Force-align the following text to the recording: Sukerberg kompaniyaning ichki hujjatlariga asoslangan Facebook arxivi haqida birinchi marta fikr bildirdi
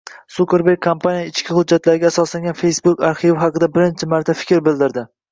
Sukerberg 0.35 0.77
kompaniyaning 0.83 1.27
ichki 1.31 1.57
hujjatlariga 1.57 2.07
asoslangan 2.09 2.57
Facebook 2.61 3.03
arxivi 3.09 3.35
haqida 3.43 3.69
birinchi 3.77 4.09
marta 4.15 4.37
fikr 4.41 4.65
bildirdi 4.69 5.05